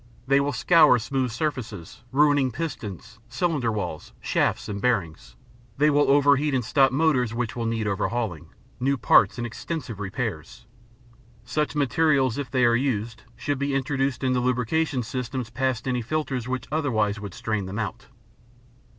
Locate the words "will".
0.39-0.51, 5.91-6.09, 7.55-7.67